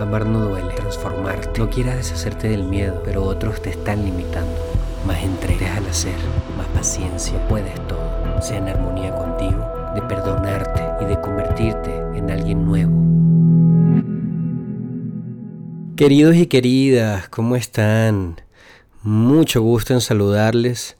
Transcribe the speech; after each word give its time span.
Amar 0.00 0.26
no 0.26 0.38
duele, 0.46 0.72
transformarte. 0.74 1.58
No 1.58 1.68
quieras 1.68 1.96
deshacerte 1.96 2.48
del 2.48 2.62
miedo, 2.62 3.02
pero 3.04 3.24
otros 3.24 3.60
te 3.60 3.70
están 3.70 4.04
limitando. 4.04 4.56
Más 5.04 5.20
entrega, 5.24 5.76
al 5.76 5.86
hacer, 5.86 6.14
más 6.56 6.68
paciencia, 6.68 7.34
puedes 7.48 7.74
todo. 7.88 8.40
Sea 8.40 8.58
en 8.58 8.68
armonía 8.68 9.12
contigo, 9.12 9.68
de 9.96 10.02
perdonarte 10.02 11.04
y 11.04 11.08
de 11.08 11.20
convertirte 11.20 11.90
en 12.16 12.30
alguien 12.30 12.64
nuevo. 12.64 12.92
Queridos 15.96 16.36
y 16.36 16.46
queridas, 16.46 17.28
¿cómo 17.28 17.56
están? 17.56 18.40
Mucho 19.02 19.62
gusto 19.62 19.94
en 19.94 20.00
saludarles. 20.00 20.96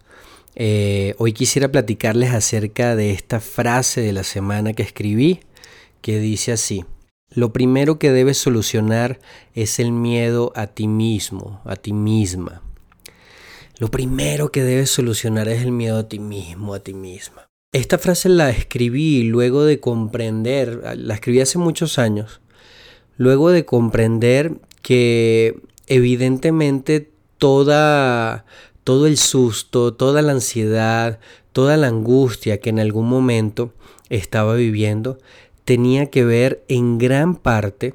Eh, 0.57 1.15
hoy 1.19 1.33
quisiera 1.33 1.69
platicarles 1.69 2.35
acerca 2.35 2.96
de 2.96 3.12
esta 3.12 3.39
frase 3.39 4.01
de 4.01 4.12
la 4.12 4.25
semana 4.25 4.73
que 4.73 4.83
escribí, 4.83 5.39
que 6.01 6.19
dice 6.19 6.51
así. 6.51 6.85
Lo 7.31 7.53
primero 7.53 7.99
que 7.99 8.11
debes 8.11 8.39
solucionar 8.39 9.21
es 9.55 9.79
el 9.79 9.93
miedo 9.93 10.53
a 10.55 10.67
ti 10.67 10.89
mismo, 10.89 11.61
a 11.64 11.77
ti 11.77 11.93
misma. 11.93 12.63
Lo 13.79 13.91
primero 13.91 14.50
que 14.50 14.63
debes 14.63 14.91
solucionar 14.91 15.46
es 15.49 15.63
el 15.63 15.71
miedo 15.71 15.99
a 15.99 16.09
ti 16.09 16.19
mismo, 16.19 16.75
a 16.75 16.81
ti 16.81 16.95
misma. 16.95 17.46
Esta 17.72 17.99
frase 17.99 18.31
la 18.31 18.49
escribí 18.49 19.25
luego 19.25 19.64
de 19.64 19.79
comprender, 19.79 20.96
la 20.96 21.14
escribí 21.14 21.41
hace 21.41 21.59
muchos 21.59 21.99
años, 21.99 22.41
luego 23.19 23.50
de 23.50 23.67
comprender 23.67 24.55
que 24.81 25.61
evidentemente 25.86 27.11
toda, 27.36 28.47
todo 28.85 29.07
el 29.07 29.19
susto, 29.19 29.93
toda 29.93 30.22
la 30.22 30.33
ansiedad, 30.33 31.21
toda 31.53 31.77
la 31.77 31.89
angustia 31.89 32.58
que 32.58 32.70
en 32.70 32.81
algún 32.81 33.06
momento 33.06 33.75
estaba 34.08 34.55
viviendo 34.55 35.19
tenía 35.69 36.06
que 36.06 36.25
ver 36.25 36.64
en 36.69 36.97
gran 36.97 37.36
parte 37.36 37.92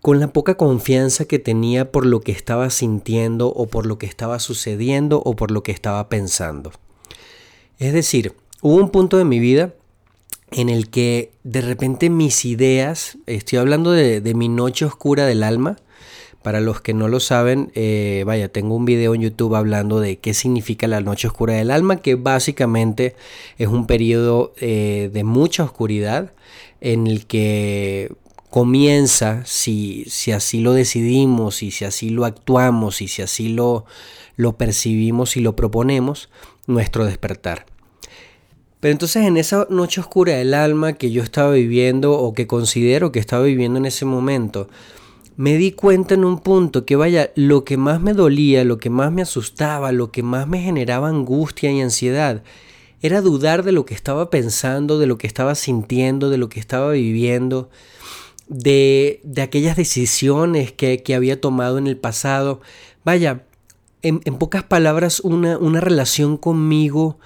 con 0.00 0.20
la 0.20 0.32
poca 0.32 0.54
confianza 0.56 1.24
que 1.24 1.40
tenía 1.40 1.90
por 1.90 2.06
lo 2.06 2.20
que 2.20 2.30
estaba 2.30 2.70
sintiendo 2.70 3.48
o 3.48 3.66
por 3.66 3.84
lo 3.84 3.98
que 3.98 4.06
estaba 4.06 4.38
sucediendo 4.38 5.20
o 5.24 5.34
por 5.34 5.50
lo 5.50 5.64
que 5.64 5.72
estaba 5.72 6.08
pensando. 6.08 6.70
Es 7.80 7.92
decir, 7.92 8.36
hubo 8.62 8.76
un 8.76 8.90
punto 8.90 9.16
de 9.16 9.24
mi 9.24 9.40
vida 9.40 9.74
en 10.52 10.68
el 10.68 10.88
que 10.88 11.32
de 11.42 11.62
repente 11.62 12.10
mis 12.10 12.44
ideas, 12.44 13.18
estoy 13.26 13.58
hablando 13.58 13.90
de, 13.90 14.22
mi 14.36 14.48
noche 14.48 14.84
oscura 14.84 15.26
del 15.26 15.42
alma, 15.42 15.78
para 16.42 16.60
los 16.60 16.80
que 16.80 16.94
no 16.94 17.08
lo 17.08 17.20
saben, 17.20 17.70
eh, 17.74 18.22
vaya, 18.26 18.48
tengo 18.48 18.74
un 18.74 18.84
video 18.84 19.14
en 19.14 19.22
YouTube 19.22 19.54
hablando 19.54 20.00
de 20.00 20.18
qué 20.18 20.32
significa 20.32 20.88
la 20.88 21.00
noche 21.00 21.28
oscura 21.28 21.54
del 21.54 21.70
alma, 21.70 21.96
que 21.96 22.14
básicamente 22.14 23.14
es 23.58 23.68
un 23.68 23.86
periodo 23.86 24.54
eh, 24.58 25.10
de 25.12 25.24
mucha 25.24 25.64
oscuridad 25.64 26.32
en 26.80 27.06
el 27.06 27.26
que 27.26 28.12
comienza, 28.48 29.44
si, 29.44 30.04
si, 30.08 30.32
así 30.32 30.60
lo 30.60 30.72
decidimos 30.72 31.62
y 31.62 31.70
si 31.70 31.84
así 31.84 32.10
lo 32.10 32.24
actuamos 32.24 33.02
y 33.02 33.08
si 33.08 33.22
así 33.22 33.50
lo, 33.50 33.84
lo 34.36 34.56
percibimos 34.56 35.36
y 35.36 35.40
lo 35.40 35.54
proponemos, 35.54 36.30
nuestro 36.66 37.04
despertar. 37.04 37.66
Pero 38.80 38.92
entonces 38.92 39.26
en 39.26 39.36
esa 39.36 39.66
noche 39.68 40.00
oscura 40.00 40.32
del 40.36 40.54
alma 40.54 40.94
que 40.94 41.10
yo 41.10 41.22
estaba 41.22 41.52
viviendo 41.52 42.12
o 42.12 42.32
que 42.32 42.46
considero 42.46 43.12
que 43.12 43.18
estaba 43.18 43.44
viviendo 43.44 43.78
en 43.78 43.84
ese 43.84 44.06
momento, 44.06 44.68
me 45.36 45.56
di 45.56 45.72
cuenta 45.72 46.14
en 46.14 46.24
un 46.24 46.38
punto 46.38 46.84
que 46.84 46.96
vaya, 46.96 47.30
lo 47.34 47.64
que 47.64 47.76
más 47.76 48.00
me 48.00 48.12
dolía, 48.12 48.64
lo 48.64 48.78
que 48.78 48.90
más 48.90 49.12
me 49.12 49.22
asustaba, 49.22 49.92
lo 49.92 50.10
que 50.10 50.22
más 50.22 50.46
me 50.46 50.60
generaba 50.60 51.08
angustia 51.08 51.70
y 51.70 51.80
ansiedad, 51.80 52.42
era 53.02 53.20
dudar 53.22 53.62
de 53.62 53.72
lo 53.72 53.86
que 53.86 53.94
estaba 53.94 54.28
pensando, 54.30 54.98
de 54.98 55.06
lo 55.06 55.16
que 55.16 55.26
estaba 55.26 55.54
sintiendo, 55.54 56.28
de 56.28 56.38
lo 56.38 56.48
que 56.48 56.60
estaba 56.60 56.92
viviendo, 56.92 57.70
de, 58.48 59.20
de 59.22 59.42
aquellas 59.42 59.76
decisiones 59.76 60.72
que, 60.72 61.02
había 61.14 61.40
tomado 61.40 61.78
en 61.78 61.86
el 61.86 61.96
pasado. 61.96 62.60
Vaya, 63.04 63.44
en, 64.02 64.20
pocas 64.20 64.64
palabras, 64.64 65.20
una, 65.20 65.56
una 65.56 65.80
relación 65.80 66.36
conmigo 66.36 67.18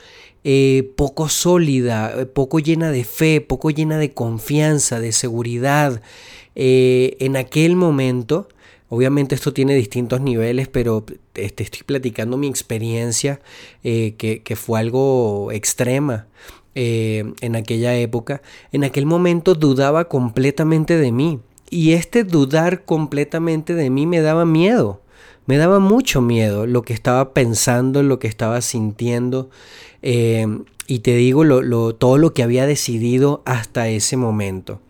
eh, 0.45 0.93
poco 0.97 1.29
sólida, 1.29 2.15
eh, 2.21 2.27
poco 2.27 2.59
llena 2.59 2.91
de 2.91 3.05
fe, 3.05 3.41
poco 3.41 3.71
llena 3.71 3.99
de 3.99 4.13
confianza, 4.13 5.01
de 5.01 5.13
seguridad. 5.13 6.03
Eh, 6.55 7.17
en 7.21 7.37
aquel 7.37 7.77
momento 7.77 8.49
Obviamente 8.91 9.35
esto 9.35 9.53
tiene 9.53 9.75
distintos 9.75 10.21
niveles, 10.21 10.69
pero 10.69 11.05
te 11.33 11.47
estoy 11.47 11.81
platicando 11.85 12.37
mi 12.37 12.47
experiencia, 12.47 13.41
eh, 13.83 14.15
que, 14.17 14.57
fue 14.57 14.79
algo 14.79 15.51
extrema 15.51 16.29
en 16.77 17.57
aquella 17.57 17.97
época. 17.97 18.41
En 18.71 18.85
aquel 18.85 19.05
momento 19.05 19.55
dudaba 19.55 20.09
completamente 20.09 20.97
de 20.97 21.11
mí. 21.11 21.41
Y 21.71 21.95
este 21.95 22.23
dudar 22.23 22.85
completamente 22.85 23.75
de 23.75 23.91
mí 23.91 24.07
me 24.07 24.21
daba 24.21 24.45
miedo. 24.45 25.01
Me 25.47 25.57
daba 25.59 25.79
mucho 25.79 26.21
miedo 26.21 26.67
lo 26.67 26.83
que 26.83 26.95
estaba 26.95 27.35
pensando, 27.35 28.03
lo 28.03 28.19
que 28.19 28.29
estaba 28.29 28.61
sintiendo. 28.61 29.51
Eh, 30.03 30.47
y 30.87 31.01
te 31.01 31.17
digo 31.17 31.45
todo 31.95 32.19
lo 32.19 32.35
que 32.35 32.43
había 32.43 32.67
decidido 32.67 33.43
hasta 33.47 33.89
ese 33.89 34.17
momento. 34.17 34.81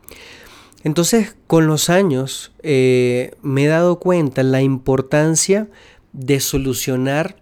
Entonces, 0.82 1.34
con 1.46 1.66
los 1.66 1.88
años, 1.88 2.52
eh, 2.62 3.32
me 3.42 3.64
he 3.64 3.68
dado 3.68 3.98
cuenta 3.98 4.42
la 4.42 4.60
importancia 4.60 5.68
de 6.12 6.40
solucionar 6.40 7.36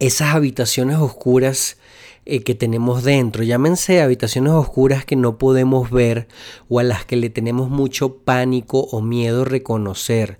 esas 0.00 0.34
habitaciones 0.34 0.96
oscuras 0.96 1.78
eh, 2.26 2.42
que 2.42 2.54
tenemos 2.54 3.04
dentro. 3.04 3.42
Llámense 3.42 4.00
habitaciones 4.02 4.52
oscuras 4.52 5.04
que 5.04 5.16
no 5.16 5.38
podemos 5.38 5.90
ver 5.90 6.26
o 6.68 6.80
a 6.80 6.82
las 6.82 7.04
que 7.04 7.16
le 7.16 7.30
tenemos 7.30 7.70
mucho 7.70 8.16
pánico 8.18 8.80
o 8.80 9.00
miedo 9.00 9.44
reconocer 9.44 10.38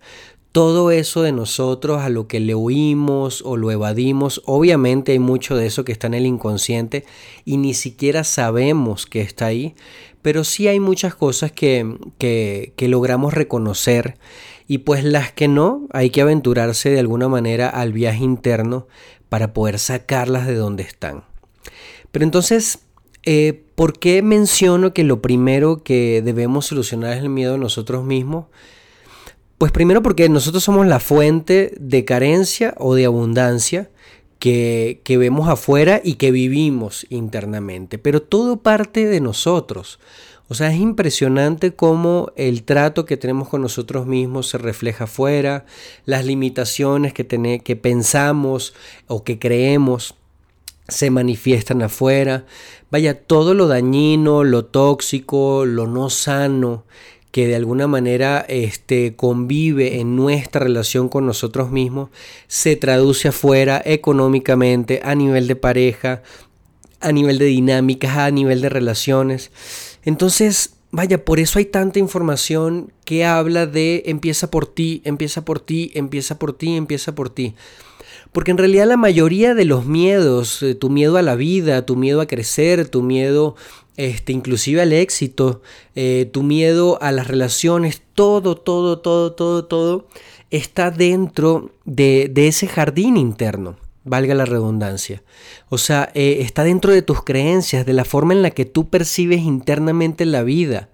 todo 0.53 0.91
eso 0.91 1.22
de 1.22 1.32
nosotros, 1.32 2.00
a 2.00 2.09
lo 2.09 2.26
que 2.26 2.41
le 2.41 2.54
huimos 2.54 3.42
o 3.44 3.56
lo 3.56 3.70
evadimos, 3.70 4.42
obviamente 4.47 5.12
hay 5.12 5.19
mucho 5.19 5.56
de 5.56 5.66
eso 5.66 5.84
que 5.84 5.92
está 5.92 6.06
en 6.06 6.14
el 6.14 6.26
inconsciente 6.26 7.04
y 7.44 7.59
ni 7.59 7.75
siquiera 7.75 8.25
sabemos 8.25 9.06
que 9.06 9.20
está 9.20 9.47
ahí, 9.47 9.75
pero 10.22 10.44
sí 10.44 10.69
hay 10.69 10.81
muchas 10.81 11.14
cosas 11.14 11.53
que, 11.53 11.97
que, 12.19 12.72
que 12.76 12.88
logramos 12.88 13.34
reconocer 13.34 14.16
y 14.66 14.78
pues 14.78 15.03
las 15.03 15.32
que 15.32 15.48
no, 15.48 15.86
hay 15.91 16.10
que 16.10 16.20
aventurarse 16.20 16.91
de 16.91 17.00
alguna 17.00 17.28
manera 17.28 17.69
al 17.69 17.92
viaje 17.92 18.22
interno 18.25 18.86
para 19.28 19.53
poder 19.53 19.78
sacarlas 19.78 20.47
de 20.47 20.54
donde 20.54 20.82
están. 20.82 21.25
Pero 22.10 22.25
entonces, 22.25 22.80
eh, 23.25 23.65
¿por 23.75 23.98
qué 23.98 24.22
menciono 24.22 24.92
que 24.92 25.04
lo 25.04 25.20
primero 25.20 25.82
que 25.82 26.22
debemos 26.22 26.66
solucionar 26.66 27.16
es 27.16 27.22
el 27.22 27.28
miedo 27.28 27.54
a 27.54 27.59
nosotros 27.59 28.04
mismos? 28.04 28.47
Pues 29.59 29.73
primero 29.73 30.05
porque 30.05 30.29
nosotros 30.29 30.63
somos 30.63 30.87
la 30.87 31.01
fuente 31.01 31.75
de 31.81 32.05
carencia 32.05 32.75
o 32.79 32.95
de 32.95 33.07
abundancia 33.07 33.91
que, 34.39 35.01
vemos 35.19 35.49
afuera 35.49 36.01
y 36.03 36.15
que 36.15 36.31
vivimos 36.31 37.07
internamente, 37.11 37.99
pero 37.99 38.23
todo 38.23 38.59
parte 38.59 39.07
de 39.07 39.21
nosotros. 39.21 39.99
O 40.47 40.55
sea, 40.55 40.73
es 40.73 40.79
impresionante 40.79 41.75
cómo 41.75 42.31
el 42.37 42.63
trato 42.63 43.05
que 43.05 43.17
tenemos 43.17 43.49
con 43.49 43.61
nosotros 43.61 44.07
mismos 44.07 44.49
se 44.49 44.59
refleja 44.59 45.05
afuera, 45.05 45.67
las 46.07 46.25
limitaciones 46.25 47.13
que, 47.13 47.27
que 47.63 47.77
pensamos 47.77 48.75
o 49.09 49.25
que 49.25 49.41
creemos 49.41 50.15
se 50.87 51.11
manifiestan 51.11 51.83
afuera. 51.83 52.47
Vaya, 52.93 53.21
todo 53.21 53.55
lo 53.55 53.67
dañino, 53.67 54.45
lo 54.45 54.65
tóxico, 54.65 55.67
lo 55.67 55.89
no 55.89 56.11
sano 56.11 56.85
que 57.38 57.47
de 57.47 57.54
alguna 57.54 57.87
manera 57.87 58.44
este, 58.49 59.15
convive 59.15 60.00
en 60.00 60.16
nuestra 60.16 60.60
relación 60.60 61.09
con 61.09 61.25
nosotros 61.25 61.71
mismos, 61.71 62.10
se 62.49 62.75
traduce 62.75 63.28
afuera 63.28 63.81
económicamente, 63.84 65.03
a 65.04 65.15
nivel 65.15 65.47
de 65.47 65.54
pareja, 65.54 66.25
a 66.98 67.12
nivel 67.12 67.38
de 67.38 67.44
dinámicas, 67.44 68.16
a 68.16 68.32
nivel 68.32 68.60
de 68.60 68.71
relaciones. 68.71 69.53
Entonces, 70.04 70.72
vaya, 70.91 71.25
por 71.25 71.38
eso 71.38 71.60
hay 71.60 71.66
tanta 71.66 72.00
información 72.00 72.93
que 73.04 73.25
habla 73.25 73.66
de 73.66 74.03
empieza 74.06 74.50
por 74.50 74.66
ti, 74.66 75.00
empieza 75.04 75.45
por 75.45 75.60
ti, 75.60 75.92
empieza 75.95 76.41
por 76.41 76.54
ti, 76.54 76.74
empieza 76.74 77.15
por 77.15 77.30
ti. 77.30 77.54
Porque 78.33 78.51
en 78.51 78.59
realidad 78.59 78.89
la 78.89 78.97
mayoría 78.97 79.54
de 79.54 79.65
los 79.65 79.86
miedos, 79.86 80.60
eh, 80.65 80.74
tu 80.74 80.91
miedo 80.91 81.16
a 81.16 81.22
la 81.22 81.36
vida, 81.36 81.86
tu 81.86 81.95
miedo 81.95 82.21
a 82.21 82.27
crecer, 82.27 82.89
tu 82.89 83.04
miedo 83.04 83.54
este, 83.98 84.33
inclusive 84.33 84.80
al 84.80 84.92
éxito, 84.92 85.60
eh, 85.97 86.30
tu 86.33 86.45
miedo 86.45 87.03
a 87.03 87.10
las 87.10 87.27
relaciones, 87.27 88.00
todo, 88.15 88.54
todo, 88.54 89.00
todo, 89.00 89.33
todo, 89.33 89.65
todo 89.65 90.06
está 90.50 90.92
dentro 90.92 91.72
de, 91.84 92.33
ese 92.36 92.68
jardín 92.68 93.16
interno, 93.16 93.77
valga 94.04 94.36
la 94.36 94.45
redundancia. 94.45 95.24
O 95.68 95.78
sea, 95.78 96.12
eh, 96.15 96.39
está 96.42 96.62
dentro 96.62 96.92
de 96.92 97.03
tus 97.03 97.24
creencias, 97.24 97.84
de 97.84 97.92
la 97.92 98.04
forma 98.04 98.34
en 98.34 98.42
la 98.42 98.53
que 98.53 98.65
tú 98.65 98.89
percibes 98.89 99.41
internamente 99.41 100.24
la 100.27 100.44
vida. 100.44 100.91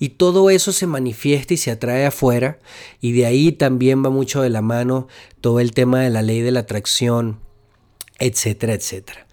Y 0.00 0.10
todo 0.10 0.50
eso 0.50 0.72
se 0.72 0.88
manifiesta 0.88 1.54
y 1.54 1.58
se 1.58 1.70
atrae 1.70 2.06
afuera. 2.06 2.58
Y 3.00 3.12
de 3.12 3.26
ahí 3.26 3.52
también 3.52 4.04
va 4.04 4.10
mucho 4.10 4.42
de 4.42 4.50
la 4.50 4.62
mano 4.62 5.06
todo 5.40 5.60
el 5.60 5.70
tema 5.72 6.00
de 6.00 6.10
la 6.10 6.22
ley 6.22 6.40
de 6.40 6.50
la 6.50 6.60
atracción, 6.60 7.38
etcétera, 8.18 8.74
etcétera. 8.74 9.28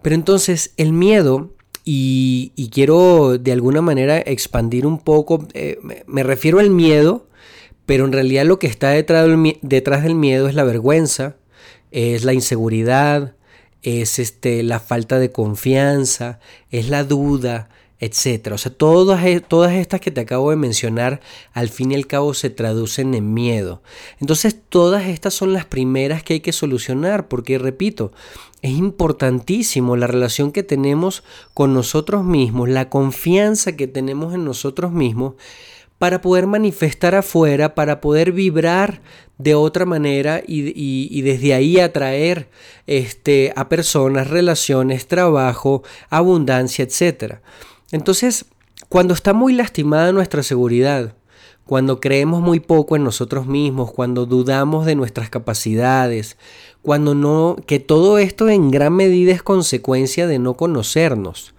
Pero 0.00 0.14
entonces 0.14 0.72
el 0.78 0.94
miedo 0.94 1.50
y, 1.92 2.70
quiero 2.72 3.36
de 3.36 3.50
alguna 3.50 3.80
manera 3.82 4.18
expandir 4.18 4.86
un 4.86 4.98
poco, 5.00 5.48
eh, 5.54 5.78
me, 6.06 6.22
refiero 6.22 6.60
al 6.60 6.70
miedo, 6.70 7.26
pero 7.84 8.04
en 8.04 8.12
realidad 8.12 8.44
lo 8.44 8.60
que 8.60 8.68
está 8.68 8.90
detrás 8.90 9.26
del, 9.26 9.58
detrás 9.62 10.04
del 10.04 10.14
miedo 10.14 10.48
es 10.48 10.54
la 10.54 10.62
vergüenza, 10.62 11.34
es 11.90 12.22
la 12.22 12.32
inseguridad, 12.32 13.34
es 13.82 14.20
este, 14.20 14.62
la 14.62 14.78
falta 14.78 15.18
de 15.18 15.32
confianza, 15.32 16.38
es 16.70 16.88
la 16.88 17.02
duda, 17.02 17.70
etc. 18.00 18.52
O 18.52 18.58
sea, 18.58 18.72
todas, 18.72 19.24
e, 19.24 19.40
todas 19.40 19.72
estas 19.74 20.00
que 20.00 20.10
te 20.10 20.22
acabo 20.22 20.50
de 20.50 20.56
mencionar, 20.56 21.20
al 21.52 21.68
fin 21.68 21.92
y 21.92 21.94
al 21.94 22.06
cabo 22.06 22.34
se 22.34 22.50
traducen 22.50 23.14
en 23.14 23.32
miedo. 23.32 23.82
Entonces, 24.20 24.56
todas 24.68 25.06
estas 25.06 25.34
son 25.34 25.52
las 25.52 25.66
primeras 25.66 26.22
que 26.22 26.34
hay 26.34 26.40
que 26.40 26.52
solucionar, 26.52 27.28
porque, 27.28 27.58
repito, 27.58 28.12
es 28.62 28.72
importantísimo 28.72 29.96
la 29.96 30.06
relación 30.06 30.50
que 30.52 30.62
tenemos 30.62 31.22
con 31.54 31.74
nosotros 31.74 32.24
mismos, 32.24 32.68
la 32.68 32.88
confianza 32.88 33.76
que 33.76 33.86
tenemos 33.86 34.34
en 34.34 34.44
nosotros 34.44 34.92
mismos 34.92 35.34
para 35.98 36.22
poder 36.22 36.46
manifestar 36.46 37.14
afuera, 37.14 37.74
para 37.74 38.00
poder 38.00 38.32
vibrar 38.32 39.02
de 39.36 39.54
otra 39.54 39.84
manera 39.84 40.42
y, 40.46 41.20
desde 41.20 41.52
ahí 41.52 41.78
atraer 41.78 42.48
este, 42.86 43.52
a 43.54 43.68
personas, 43.68 44.28
relaciones, 44.28 45.06
trabajo, 45.06 45.82
abundancia, 46.08 46.86
etc. 46.86 47.40
Entonces, 47.92 48.46
cuando 48.88 49.14
está 49.14 49.32
muy 49.32 49.52
lastimada 49.52 50.12
nuestra 50.12 50.42
seguridad, 50.42 51.14
cuando 51.66 52.00
creemos 52.00 52.40
muy 52.40 52.60
poco 52.60 52.96
en 52.96 53.04
nosotros 53.04 53.46
mismos, 53.46 53.92
cuando 53.92 54.26
dudamos 54.26 54.86
de 54.86 54.96
nuestras 54.96 55.30
capacidades, 55.30 56.36
cuando 56.82 57.14
no, 57.14 57.56
que 57.66 57.78
todo 57.78 58.18
esto 58.18 58.48
en 58.48 58.70
gran 58.70 58.94
medida 58.94 59.32
es 59.32 59.42
consecuencia 59.42 60.26
de 60.26 60.38
no 60.38 60.54
conocernos. 60.54 61.54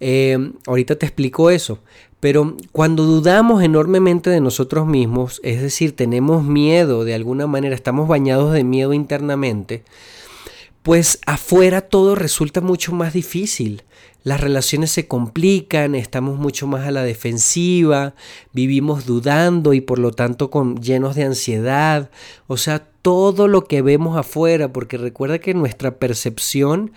Eh, 0.00 0.52
ahorita 0.66 0.96
te 0.96 1.06
explico 1.06 1.50
eso. 1.50 1.78
Pero 2.22 2.56
cuando 2.70 3.02
dudamos 3.02 3.64
enormemente 3.64 4.30
de 4.30 4.40
nosotros 4.40 4.86
mismos, 4.86 5.40
es 5.42 5.60
decir, 5.60 5.96
tenemos 5.96 6.44
miedo 6.44 7.04
de 7.04 7.14
alguna 7.14 7.48
manera, 7.48 7.74
estamos 7.74 8.06
bañados 8.06 8.52
de 8.52 8.62
miedo 8.62 8.92
internamente, 8.92 9.82
pues 10.84 11.18
afuera 11.26 11.80
todo 11.80 12.14
resulta 12.14 12.60
mucho 12.60 12.92
más 12.92 13.12
difícil. 13.12 13.82
Las 14.24 14.40
relaciones 14.40 14.90
se 14.90 15.08
complican, 15.08 15.94
estamos 15.94 16.38
mucho 16.38 16.66
más 16.66 16.86
a 16.86 16.90
la 16.90 17.02
defensiva, 17.02 18.14
vivimos 18.52 19.04
dudando 19.04 19.74
y 19.74 19.80
por 19.80 19.98
lo 19.98 20.12
tanto 20.12 20.50
con, 20.50 20.80
llenos 20.80 21.16
de 21.16 21.24
ansiedad. 21.24 22.10
O 22.46 22.56
sea, 22.56 22.86
todo 23.02 23.48
lo 23.48 23.64
que 23.64 23.82
vemos 23.82 24.16
afuera, 24.16 24.72
porque 24.72 24.96
recuerda 24.96 25.40
que 25.40 25.54
nuestra 25.54 25.96
percepción 25.96 26.92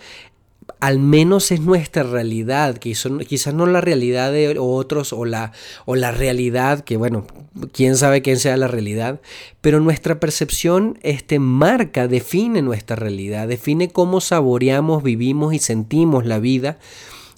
al 0.80 0.98
menos 0.98 1.52
es 1.52 1.60
nuestra 1.60 2.02
realidad, 2.02 2.76
quizás 2.78 3.54
no 3.54 3.66
la 3.66 3.80
realidad 3.80 4.32
de 4.32 4.56
otros 4.58 5.12
o 5.12 5.24
la, 5.24 5.52
o 5.84 5.94
la 5.94 6.10
realidad, 6.10 6.80
que 6.80 6.96
bueno, 6.96 7.26
quién 7.72 7.96
sabe 7.96 8.20
quién 8.20 8.38
sea 8.38 8.56
la 8.56 8.68
realidad, 8.68 9.20
pero 9.60 9.80
nuestra 9.80 10.20
percepción 10.20 10.98
este, 11.02 11.38
marca, 11.38 12.08
define 12.08 12.62
nuestra 12.62 12.96
realidad, 12.96 13.48
define 13.48 13.88
cómo 13.88 14.20
saboreamos, 14.20 15.02
vivimos 15.02 15.54
y 15.54 15.58
sentimos 15.58 16.26
la 16.26 16.40
vida 16.40 16.78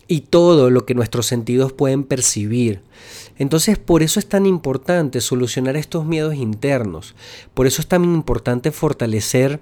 y 0.08 0.22
todo 0.22 0.70
lo 0.70 0.86
que 0.86 0.94
nuestros 0.94 1.26
sentidos 1.26 1.72
pueden 1.72 2.02
percibir. 2.02 2.80
Entonces 3.36 3.78
por 3.78 4.02
eso 4.02 4.18
es 4.18 4.28
tan 4.28 4.46
importante 4.46 5.20
solucionar 5.20 5.76
estos 5.76 6.04
miedos 6.04 6.34
internos, 6.34 7.14
por 7.54 7.66
eso 7.66 7.82
es 7.82 7.86
tan 7.86 8.02
importante 8.04 8.72
fortalecer 8.72 9.60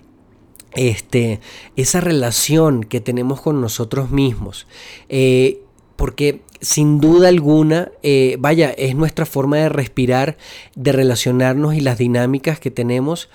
este, 0.75 1.41
esa 1.75 2.01
relación 2.01 2.85
que 2.85 3.01
tenemos 3.01 3.41
con 3.41 3.61
nosotros 3.61 4.11
mismos. 4.11 4.67
Eh, 5.09 5.61
porque 5.97 6.43
sin 6.61 7.01
duda 7.01 7.29
alguna, 7.29 7.91
eh, 8.03 8.37
vaya, 8.39 8.71
es 8.71 8.95
nuestra 8.95 9.27
forma 9.27 9.57
de 9.57 9.69
respirar, 9.69 10.37
de 10.75 10.93
relacionarnos 10.93 11.75
y 11.75 11.81
las 11.81 11.99
dinámicas 11.99 12.61
que 12.61 12.71
tenemos 12.71 13.29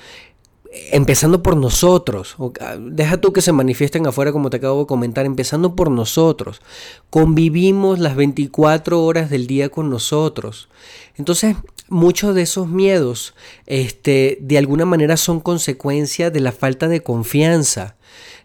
empezando 0.92 1.44
por 1.44 1.58
nosotros. 1.58 2.36
Ah, 2.60 2.78
deja 2.80 3.18
tú 3.18 3.34
que 3.34 3.42
se 3.42 3.52
manifiesten 3.52 4.08
afuera 4.08 4.32
como 4.32 4.50
te 4.50 4.58
acabo 4.58 4.82
de 4.82 4.88
comentar, 4.88 5.26
empezando 5.26 5.76
por 5.76 5.92
nosotros. 5.92 6.62
Convivimos 7.10 8.00
las 8.00 8.16
24 8.16 9.04
horas 9.04 9.30
del 9.30 9.48
día 9.48 9.70
con 9.70 9.90
nosotros. 9.90 10.70
Entonces, 11.18 11.56
muchos 11.90 12.36
de 12.36 12.44
esos 12.44 12.68
miedos, 12.68 13.34
este, 13.66 14.38
de 14.42 14.58
alguna 14.58 14.86
manera 14.86 15.18
son 15.18 15.40
consecuencia 15.42 16.32
de 16.32 16.40
la 16.40 16.52
falta 16.52 16.88
de 16.88 17.04
confianza 17.04 17.96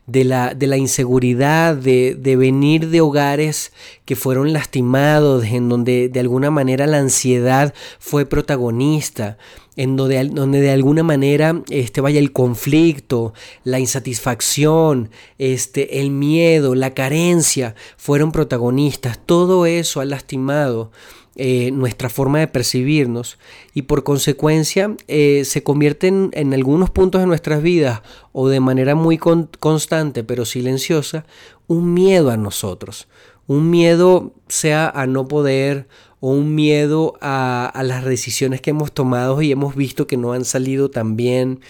de 0.07 0.25
la, 0.25 0.55
de 0.55 0.67
la 0.69 0.77
inseguridad, 0.77 1.75
de, 1.75 2.15
de, 2.15 2.37
venir 2.37 2.91
de 2.91 3.01
hogares 3.01 3.73
que 4.05 4.15
fueron 4.15 4.53
lastimados, 4.53 5.45
en 5.45 5.69
donde 5.69 6.09
de 6.09 6.21
alguna 6.21 6.51
manera 6.51 6.87
la 6.87 6.99
ansiedad 6.99 7.75
fue 7.99 8.25
protagonista, 8.25 9.37
en 9.77 9.97
donde, 9.97 10.25
donde 10.25 10.61
de 10.61 10.71
alguna 10.71 11.03
manera 11.03 11.63
este, 11.71 12.01
vaya 12.01 12.19
el 12.19 12.33
conflicto, 12.33 13.35
la 13.63 13.79
insatisfacción, 13.79 15.11
este, 15.39 16.01
el 16.01 16.11
miedo, 16.11 16.75
la 16.75 16.95
carencia 16.95 17.75
fueron 17.97 18.33
protagonistas. 18.33 19.21
Todo 19.25 19.67
eso 19.67 20.01
ha 20.01 20.05
lastimado 20.05 20.91
eh, 21.39 21.71
nuestra 21.71 22.09
forma 22.09 22.39
de 22.39 22.49
percibirnos 22.49 23.37
y 23.75 23.83
por 23.83 24.05
consecuencia 24.05 24.97
eh, 25.07 25.43
se 25.45 25.63
convierten 25.63 26.31
en 26.33 26.55
algunos 26.55 26.89
puntos 26.89 27.21
de 27.21 27.27
nuestras 27.27 27.63
vidas 27.63 28.01
o 28.33 28.49
de 28.49 28.61
manera 28.61 28.95
muy 28.95 29.19
constante 29.19 30.25
pero 30.25 30.47
silenciosa 30.47 31.27
un 31.67 31.93
miedo 31.93 32.31
a 32.31 32.39
nosotros. 32.39 33.07
Un 33.47 33.71
miedo 33.71 34.33
sea 34.49 34.89
a 34.89 35.07
no 35.07 35.29
poder 35.29 35.89
o 36.21 36.31
un 36.31 36.55
miedo 36.55 37.15
a, 37.21 37.67
a 37.67 37.83
las 37.83 38.05
decisiones 38.05 38.61
que 38.61 38.71
hemos 38.71 38.93
tomado 38.93 39.43
y 39.43 39.53
hemos 39.53 39.77
visto 39.77 40.07
que 40.07 40.17
no 40.17 40.33
han 40.33 40.45
salido 40.45 40.91
tan 40.91 41.17
bien. 41.17 41.61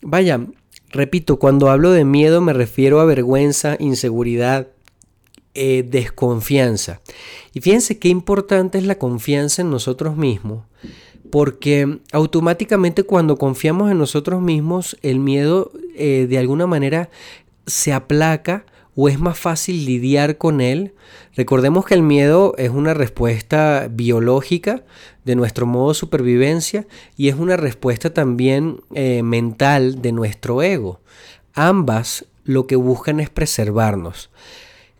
Vaya, 0.00 0.40
repito, 0.90 1.38
cuando 1.38 1.70
hablo 1.70 1.90
de 1.90 2.04
miedo 2.04 2.40
me 2.40 2.52
refiero 2.52 3.00
a 3.00 3.04
vergüenza, 3.04 3.76
inseguridad, 3.78 4.68
eh, 5.54 5.84
desconfianza. 5.86 7.02
Y 7.52 7.60
fíjense 7.60 7.98
qué 7.98 8.08
importante 8.08 8.78
es 8.78 8.86
la 8.86 8.94
confianza 8.94 9.60
en 9.60 9.70
nosotros 9.70 10.16
mismos, 10.16 10.64
porque 11.30 11.98
automáticamente 12.10 13.02
cuando 13.02 13.36
confiamos 13.36 13.90
en 13.90 13.98
nosotros 13.98 14.40
mismos, 14.40 14.96
el 15.02 15.20
miedo 15.20 15.70
eh, 15.94 16.26
de 16.26 16.38
alguna 16.38 16.66
manera 16.66 17.10
se 17.66 17.92
aplaca 17.92 18.64
o 18.94 19.08
es 19.08 19.18
más 19.18 19.38
fácil 19.38 19.84
lidiar 19.84 20.38
con 20.38 20.60
él. 20.60 20.94
Recordemos 21.34 21.84
que 21.84 21.94
el 21.94 22.02
miedo 22.02 22.54
es 22.58 22.70
una 22.70 22.94
respuesta 22.94 23.88
biológica 23.90 24.84
de 25.24 25.36
nuestro 25.36 25.66
modo 25.66 25.90
de 25.90 25.94
supervivencia 25.94 26.86
y 27.16 27.28
es 27.28 27.36
una 27.36 27.56
respuesta 27.56 28.12
también 28.12 28.82
eh, 28.94 29.22
mental 29.22 30.02
de 30.02 30.12
nuestro 30.12 30.62
ego. 30.62 31.00
Ambas 31.54 32.26
lo 32.44 32.66
que 32.66 32.76
buscan 32.76 33.20
es 33.20 33.30
preservarnos. 33.30 34.30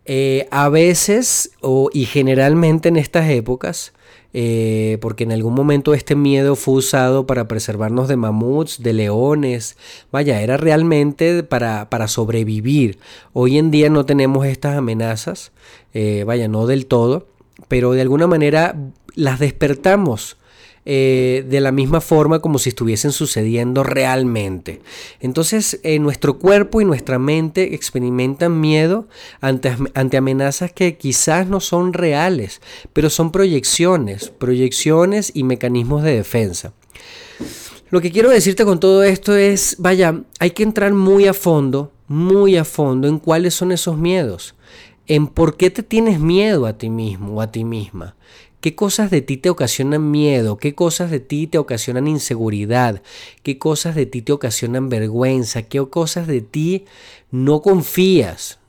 Eh, 0.05 0.49
a 0.51 0.69
veces 0.69 1.53
o, 1.61 1.91
y 1.93 2.07
generalmente 2.07 2.89
en 2.89 2.97
estas 2.97 3.29
épocas, 3.31 3.93
eh, 4.35 4.99
porque 5.01 5.25
en 5.25 5.33
algún 5.33 5.55
momento 5.55 5.95
este 5.95 6.15
miedo 6.15 6.57
fue 6.57 6.75
usado 6.75 7.27
para 7.27 7.49
preservarnos 7.49 8.09
de 8.09 8.17
mamuts, 8.17 8.83
de 8.83 8.93
leones, 8.93 9.77
vaya, 10.11 10.41
era 10.41 10.57
realmente 10.57 11.43
para, 11.43 11.91
para 11.91 12.09
sobrevivir. 12.09 12.99
Hoy 13.33 13.59
en 13.59 13.71
día 13.71 13.91
no 13.91 14.07
tenemos 14.07 14.47
estas 14.47 14.77
amenazas, 14.77 15.53
eh, 15.95 16.25
vaya, 16.27 16.49
no 16.49 16.67
del 16.67 16.87
todo, 16.87 17.27
pero 17.69 17.93
de 17.93 18.01
alguna 18.01 18.27
manera 18.27 18.77
las 19.15 19.39
despertamos 19.39 20.37
eh, 20.85 21.45
de 21.49 21.61
la 21.61 21.71
misma 21.71 22.01
forma 22.01 22.41
como 22.41 22.59
si 22.59 22.71
estuviesen 22.71 23.13
sucediendo 23.13 23.85
realmente. 23.85 24.81
Entonces, 25.21 25.79
eh, 25.85 25.99
nuestro 25.99 26.39
cuerpo 26.39 26.81
y 26.81 26.85
nuestra 26.85 27.19
mente 27.19 27.75
experimentan 27.75 28.61
miedo 28.61 29.07
ante, 29.41 29.77
ante 29.95 30.17
amenazas 30.17 30.73
que 30.73 30.97
quizás 30.97 31.47
no 31.47 31.61
son 31.61 31.93
reales, 31.93 32.61
pero 32.93 33.11
son 33.11 33.31
proyecciones, 33.31 34.31
proyecciones 34.31 35.31
y 35.35 35.45
mecanismos 35.45 36.03
de 36.03 36.17
defensa. 36.17 36.73
Lo 37.91 38.01
que 38.01 38.11
quiero 38.11 38.31
decirte 38.31 38.65
con 38.65 38.81
todo 38.81 39.03
esto 39.03 39.37
es, 39.37 39.77
vaya, 39.79 40.23
hay 40.39 40.53
que 40.53 40.63
entrar 40.63 40.95
muy 40.95 41.27
a 41.27 41.35
fondo, 41.35 41.93
muy 42.09 42.57
a 42.57 42.65
fondo 42.65 43.07
en 43.07 43.19
cuáles 43.19 43.55
son 43.55 43.71
esos 43.71 43.99
miedos, 43.99 44.55
en 45.07 45.27
por 45.27 45.57
qué 45.57 45.71
te 45.71 45.83
tienes 45.83 46.19
miedo 46.19 46.67
a 46.67 46.73
ti 46.73 46.89
mismo 46.89 47.35
o 47.35 47.41
a 47.41 47.53
ti 47.53 47.65
misma. 47.65 48.17
¿Qué 48.63 48.77
cosas 48.77 49.11
de 49.11 49.23
ti 49.23 49.39
te 49.39 49.51
ocasionan 49.51 50.13
miedo? 50.13 50.57
¿Qué 50.57 50.73
cosas 50.77 51.11
de 51.11 51.19
ti 51.19 51.49
te 51.49 51.59
ocasionan 51.59 52.07
inseguridad? 52.07 53.03
¿Qué 53.43 53.59
cosas 53.59 53.97
de 53.97 54.07
ti 54.07 54.23
te 54.23 54.31
ocasionan 54.31 54.89
vergüenza? 54.89 55.63
¿Qué 55.63 55.85
cosas 55.91 56.29
de 56.29 56.43
ti 56.43 56.85
no 57.33 57.61
confías? 57.61 58.61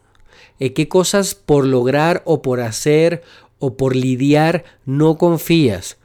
Eh, 0.59 0.73
¿Qué 0.73 0.87
cosas 0.87 1.35
por 1.35 1.67
lograr 1.67 2.23
o 2.25 2.41
por 2.41 2.59
hacer 2.59 3.21
o 3.59 3.77
por 3.77 3.95
lidiar 3.95 4.63
no 4.83 5.19
confías? 5.19 5.97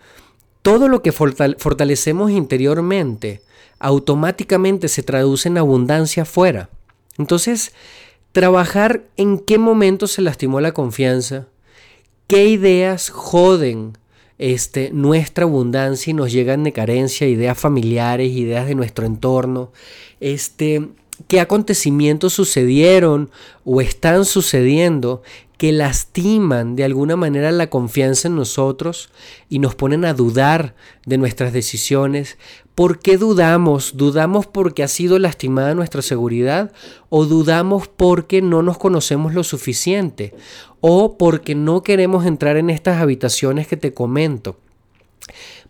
Todo 0.60 0.88
lo 0.88 1.00
que 1.00 1.12
fortalecemos 1.12 2.30
interiormente 2.30 3.40
automáticamente 3.78 4.88
se 4.88 5.02
traduce 5.02 5.48
en 5.48 5.56
abundancia 5.56 6.24
afuera. 6.24 6.68
Entonces, 7.16 7.72
trabajar 8.32 9.04
en 9.16 9.38
qué 9.38 9.56
momento 9.56 10.06
se 10.06 10.20
lastimó 10.20 10.60
la 10.60 10.72
confianza, 10.72 11.46
qué 12.28 12.46
ideas 12.46 13.08
joden 13.10 13.98
este, 14.38 14.90
nuestra 14.92 15.44
abundancia 15.44 16.10
y 16.10 16.14
nos 16.14 16.30
llegan 16.30 16.62
de 16.62 16.72
carencia, 16.72 17.26
ideas 17.26 17.58
familiares, 17.58 18.30
ideas 18.30 18.68
de 18.68 18.76
nuestro 18.76 19.06
entorno, 19.06 19.72
este, 20.20 20.90
qué 21.26 21.40
acontecimientos 21.40 22.34
sucedieron 22.34 23.30
o 23.64 23.80
están 23.80 24.24
sucediendo 24.24 25.22
que 25.58 25.72
lastiman 25.72 26.76
de 26.76 26.84
alguna 26.84 27.16
manera 27.16 27.50
la 27.50 27.68
confianza 27.68 28.28
en 28.28 28.36
nosotros 28.36 29.10
y 29.48 29.58
nos 29.58 29.74
ponen 29.74 30.04
a 30.04 30.14
dudar 30.14 30.76
de 31.04 31.18
nuestras 31.18 31.52
decisiones. 31.52 32.38
¿Por 32.76 33.00
qué 33.00 33.18
dudamos? 33.18 33.96
¿Dudamos 33.96 34.46
porque 34.46 34.84
ha 34.84 34.88
sido 34.88 35.18
lastimada 35.18 35.74
nuestra 35.74 36.00
seguridad? 36.00 36.72
¿O 37.08 37.24
dudamos 37.24 37.88
porque 37.88 38.40
no 38.40 38.62
nos 38.62 38.78
conocemos 38.78 39.34
lo 39.34 39.42
suficiente? 39.42 40.32
¿O 40.80 41.18
porque 41.18 41.56
no 41.56 41.82
queremos 41.82 42.24
entrar 42.24 42.56
en 42.56 42.70
estas 42.70 43.02
habitaciones 43.02 43.66
que 43.66 43.76
te 43.76 43.92
comento? 43.92 44.58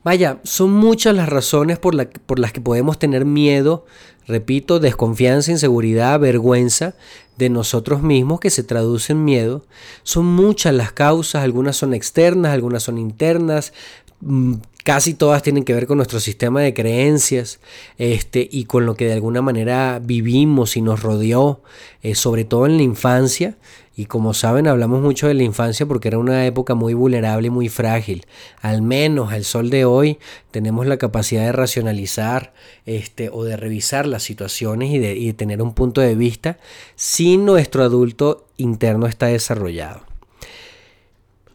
Vaya, 0.04 0.38
son 0.44 0.72
muchas 0.72 1.14
las 1.16 1.28
razones 1.30 1.78
por, 1.78 2.08
por, 2.10 2.38
las 2.38 2.52
que 2.52 2.60
podemos 2.60 2.98
tener 2.98 3.24
miedo, 3.24 3.86
repito, 4.28 4.78
desconfianza, 4.78 5.50
inseguridad, 5.50 6.20
vergüenza 6.20 6.94
de 7.38 7.48
nosotros 7.48 8.02
mismos 8.02 8.40
que 8.40 8.50
se 8.50 8.62
traduce 8.62 9.12
en 9.12 9.24
miedo. 9.24 9.64
Son 10.02 10.26
muchas 10.26 10.74
las 10.74 10.92
causas, 10.92 11.42
algunas 11.42 11.76
son 11.76 11.94
externas, 11.94 12.52
algunas 12.52 12.82
son 12.82 12.98
internas, 12.98 13.72
mm, 14.20 14.54
casi 14.84 15.14
todas 15.14 15.42
tienen 15.42 15.64
que 15.64 15.74
ver 15.74 15.86
con 15.86 15.98
nuestro 15.98 16.20
sistema 16.20 16.60
de 16.60 16.74
creencias 16.74 17.60
este, 17.98 18.48
y 18.50 18.64
con 18.64 18.86
lo 18.86 18.94
que 18.94 19.06
de 19.06 19.12
alguna 19.12 19.42
manera 19.42 20.00
vivimos 20.02 20.76
y 20.76 20.82
nos 20.82 21.02
rodeó, 21.02 21.60
eh, 22.02 22.14
sobre 22.14 22.44
todo 22.44 22.66
en 22.66 22.76
la 22.76 22.82
infancia. 22.82 23.56
Y 23.98 24.06
como 24.06 24.32
saben, 24.32 24.68
hablamos 24.68 25.02
mucho 25.02 25.26
de 25.26 25.34
la 25.34 25.42
infancia 25.42 25.84
porque 25.84 26.06
era 26.06 26.20
una 26.20 26.46
época 26.46 26.76
muy 26.76 26.94
vulnerable 26.94 27.48
y 27.48 27.50
muy 27.50 27.68
frágil. 27.68 28.28
Al 28.62 28.80
menos 28.80 29.32
al 29.32 29.44
sol 29.44 29.70
de 29.70 29.86
hoy 29.86 30.20
tenemos 30.52 30.86
la 30.86 30.98
capacidad 30.98 31.42
de 31.42 31.50
racionalizar 31.50 32.54
este, 32.86 33.28
o 33.28 33.42
de 33.42 33.56
revisar 33.56 34.06
las 34.06 34.22
situaciones 34.22 34.92
y 34.92 35.00
de, 35.00 35.16
y 35.16 35.26
de 35.26 35.32
tener 35.32 35.60
un 35.60 35.74
punto 35.74 36.00
de 36.00 36.14
vista 36.14 36.58
si 36.94 37.38
nuestro 37.38 37.82
adulto 37.82 38.46
interno 38.56 39.08
está 39.08 39.26
desarrollado. 39.26 40.02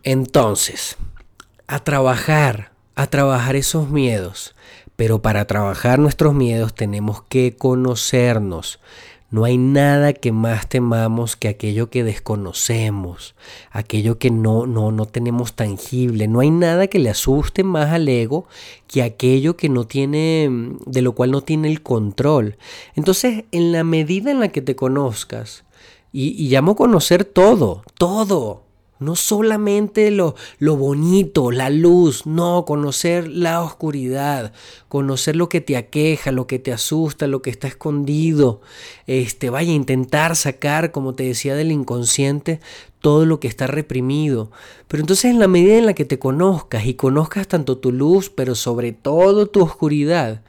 Entonces, 0.04 0.98
a 1.68 1.80
trabajar, 1.80 2.74
a 2.96 3.08
trabajar 3.08 3.56
esos 3.56 3.90
miedos. 3.90 4.54
Pero 4.98 5.22
para 5.22 5.46
trabajar 5.46 5.98
nuestros 5.98 6.34
miedos 6.34 6.76
tenemos 6.76 7.24
que 7.24 7.56
conocernos 7.56 8.82
no 9.34 9.46
hay 9.46 9.58
nada 9.58 10.14
que 10.14 10.32
más 10.32 10.70
temamos 10.70 11.36
que 11.36 11.48
aquello 11.48 11.90
que 11.90 12.04
desconocemos, 12.04 13.34
aquello 13.72 14.20
que 14.20 14.30
no, 14.30 14.68
no, 14.68 14.92
no 14.92 15.08
tenemos 15.08 15.56
tangible. 15.56 16.28
No 16.28 16.40
hay 16.40 16.52
nada 16.52 16.86
que 16.86 17.00
le 17.00 17.10
asuste 17.10 17.64
más 17.64 17.90
al 17.90 18.08
ego 18.08 18.46
que 18.86 19.02
aquello 19.02 19.58
que 19.58 19.70
no 19.70 19.88
tiene, 19.88 20.76
de 20.86 21.02
lo 21.02 21.14
cual 21.14 21.32
no 21.32 21.42
tiene 21.42 21.68
el 21.68 21.82
control. 21.82 22.58
Entonces, 22.94 23.46
en 23.52 23.72
la 23.72 23.84
medida 23.84 24.30
en 24.30 24.40
la 24.40 24.50
que 24.50 24.62
te 24.62 24.76
conozcas, 24.76 25.64
y, 26.12 26.40
y 26.40 26.50
llamo 26.50 26.76
conocer 26.76 27.26
todo, 27.26 27.82
todo, 27.96 28.62
no 29.00 29.16
solamente 29.16 30.12
lo, 30.12 30.36
lo, 30.60 30.78
bonito, 30.78 31.52
la 31.52 31.70
luz, 31.70 32.26
no, 32.26 32.66
conocer 32.66 33.28
la 33.28 33.62
oscuridad, 33.62 34.54
conocer 34.88 35.36
lo 35.36 35.50
que 35.50 35.62
te 35.62 35.76
aqueja, 35.78 36.32
lo 36.32 36.48
que 36.48 36.60
te 36.60 36.72
asusta, 36.72 37.28
lo 37.28 37.42
que 37.42 37.50
está 37.50 37.68
escondido. 37.68 38.62
Este, 39.08 39.50
vaya 39.50 39.74
intentar 39.74 40.36
sacar, 40.36 40.92
como 40.92 41.14
te 41.14 41.24
decía, 41.24 41.56
del 41.56 41.72
inconsciente 41.72 42.60
todo 43.04 43.26
lo 43.26 43.42
que 43.42 43.50
está 43.50 43.68
reprimido. 43.68 44.50
Pero 44.88 45.02
entonces 45.02 45.26
en 45.26 45.40
la 45.40 45.50
medida 45.50 45.78
en 45.78 45.86
la 45.86 45.94
que 45.94 46.06
te 46.06 46.20
conozcas 46.20 46.86
y 46.86 46.94
conozcas 46.94 47.50
tanto 47.50 47.78
tu 47.78 47.92
luz, 47.92 48.30
pero 48.30 48.56
sobre 48.56 48.94
todo 48.94 49.48
tu 49.48 49.62
oscuridad, 49.62 50.42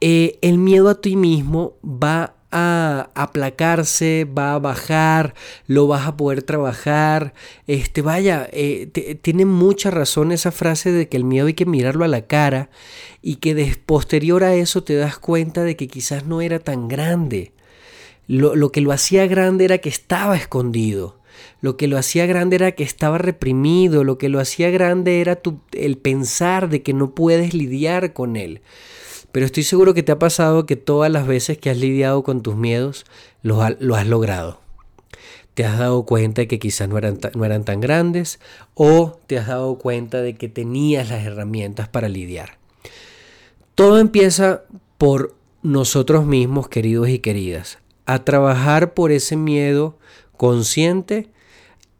eh, 0.00 0.38
el 0.42 0.58
miedo 0.58 0.88
a 0.88 1.00
ti 1.00 1.16
mismo 1.16 1.74
va 1.84 2.35
a 2.50 3.10
aplacarse, 3.14 4.26
va 4.26 4.54
a 4.54 4.58
bajar, 4.58 5.34
lo 5.66 5.86
vas 5.86 6.06
a 6.06 6.16
poder 6.16 6.42
trabajar. 6.42 7.34
Este, 7.66 8.02
vaya, 8.02 8.48
eh, 8.52 9.18
tiene 9.20 9.44
mucha 9.44 9.90
razón 9.90 10.32
esa 10.32 10.52
frase 10.52 10.92
de 10.92 11.08
que 11.08 11.16
el 11.16 11.24
miedo 11.24 11.46
hay 11.46 11.54
que 11.54 11.66
mirarlo 11.66 12.04
a 12.04 12.08
la 12.08 12.22
cara 12.22 12.70
y 13.22 13.36
que 13.36 13.54
de, 13.54 13.76
posterior 13.84 14.44
a 14.44 14.54
eso 14.54 14.84
te 14.84 14.94
das 14.94 15.18
cuenta 15.18 15.64
de 15.64 15.76
que 15.76 15.88
quizás 15.88 16.26
no 16.26 16.40
era 16.40 16.58
tan 16.58 16.88
grande. 16.88 17.52
Lo, 18.28 18.56
lo 18.56 18.72
que 18.72 18.80
lo 18.80 18.92
hacía 18.92 19.26
grande 19.26 19.64
era 19.64 19.78
que 19.78 19.88
estaba 19.88 20.36
escondido. 20.36 21.16
Lo 21.60 21.76
que 21.76 21.88
lo 21.88 21.98
hacía 21.98 22.26
grande 22.26 22.56
era 22.56 22.72
que 22.72 22.84
estaba 22.84 23.18
reprimido. 23.18 24.04
Lo 24.04 24.18
que 24.18 24.28
lo 24.28 24.40
hacía 24.40 24.70
grande 24.70 25.20
era 25.20 25.36
tu, 25.36 25.60
el 25.72 25.96
pensar 25.98 26.68
de 26.68 26.82
que 26.82 26.92
no 26.92 27.14
puedes 27.14 27.54
lidiar 27.54 28.12
con 28.12 28.36
él. 28.36 28.60
Pero 29.36 29.44
estoy 29.44 29.64
seguro 29.64 29.92
que 29.92 30.02
te 30.02 30.12
ha 30.12 30.18
pasado 30.18 30.64
que 30.64 30.76
todas 30.76 31.12
las 31.12 31.26
veces 31.26 31.58
que 31.58 31.68
has 31.68 31.76
lidiado 31.76 32.22
con 32.22 32.40
tus 32.40 32.56
miedos, 32.56 33.04
lo, 33.42 33.62
has 33.62 34.06
logrado. 34.06 34.60
Te 35.52 35.66
has 35.66 35.78
dado 35.78 36.06
cuenta 36.06 36.40
de 36.40 36.48
que 36.48 36.58
quizás 36.58 36.88
no 36.88 36.96
eran, 36.96 37.18
no 37.34 37.44
eran 37.44 37.62
tan 37.62 37.82
grandes 37.82 38.40
o 38.72 39.20
te 39.26 39.36
has 39.36 39.48
dado 39.48 39.76
cuenta 39.76 40.22
de 40.22 40.36
que 40.36 40.48
tenías 40.48 41.10
las 41.10 41.26
herramientas 41.26 41.86
para 41.86 42.08
lidiar. 42.08 42.56
Todo 43.74 43.98
empieza 43.98 44.62
por 44.96 45.34
nosotros 45.62 46.24
mismos, 46.24 46.68
queridos 46.68 47.10
y 47.10 47.18
queridas, 47.18 47.76
a 48.06 48.24
trabajar 48.24 48.94
por 48.94 49.12
ese 49.12 49.36
miedo 49.36 49.98
consciente 50.38 51.28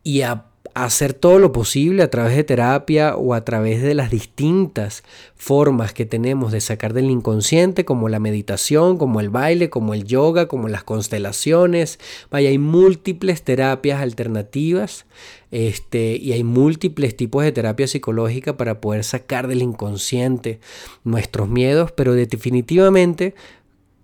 y 0.03 0.23
a 0.23 0.47
hacer 0.85 1.15
todo 1.15 1.39
lo 1.39 1.53
posible 1.53 2.03
a 2.03 2.11
través 2.11 2.37
de 2.37 2.45
terapia 2.45 3.17
o 3.17 3.33
a 3.33 3.47
través 3.47 3.83
de 3.83 3.95
las 3.95 4.11
distintas 4.11 5.05
formas 5.35 5.95
que 5.95 6.05
tenemos 6.05 6.53
de 6.53 6.61
sacar 6.61 6.93
del 6.93 7.11
inconsciente, 7.11 7.87
como 7.87 8.11
la 8.11 8.19
meditación, 8.19 8.99
como 8.99 9.21
el 9.21 9.31
baile, 9.31 9.71
como 9.71 9.95
el 9.95 10.05
yoga, 10.05 10.49
como 10.49 10.69
las 10.69 10.85
constelaciones. 10.85 11.99
Vaya, 12.31 12.51
hay 12.51 12.59
múltiples 12.59 13.43
terapias 13.43 14.03
alternativas 14.03 15.07
este, 15.51 16.17
y 16.17 16.33
hay 16.33 16.45
múltiples 16.45 17.17
tipos 17.17 17.43
de 17.43 17.53
terapia 17.53 17.87
psicológica 17.87 18.59
para 18.59 18.83
poder 18.83 19.03
sacar 19.03 19.49
del 19.49 19.63
inconsciente 19.63 20.61
nuestros 21.05 21.49
miedos, 21.49 21.91
pero 21.93 22.13
definitivamente 22.13 23.35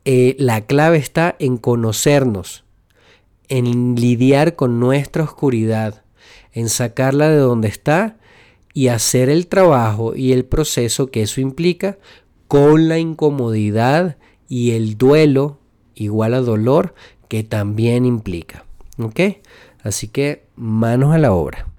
eh, 0.06 0.36
la 0.38 0.62
clave 0.62 0.96
está 0.96 1.36
en 1.38 1.58
conocernos, 1.58 2.64
en 3.48 3.94
lidiar 3.94 4.56
con 4.56 4.80
nuestra 4.80 5.22
oscuridad 5.22 6.01
en 6.52 6.68
sacarla 6.68 7.28
de 7.28 7.36
donde 7.36 7.68
está 7.68 8.18
y 8.74 8.88
hacer 8.88 9.28
el 9.28 9.46
trabajo 9.46 10.14
y 10.14 10.32
el 10.32 10.44
proceso 10.44 11.10
que 11.10 11.22
eso 11.22 11.40
implica 11.40 11.98
con 12.48 12.88
la 12.88 12.98
incomodidad 12.98 14.16
y 14.48 14.72
el 14.72 14.98
duelo 14.98 15.58
igual 15.94 16.34
a 16.34 16.40
dolor 16.40 16.94
que 17.28 17.42
también 17.42 18.04
implica. 18.04 18.64
¿Ok? 18.98 19.20
Así 19.82 20.08
que 20.08 20.44
manos 20.56 21.14
a 21.14 21.18
la 21.18 21.32
obra. 21.32 21.71